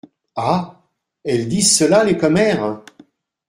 [0.37, 0.81] Ah!
[1.23, 2.81] elles disent cela, les commères?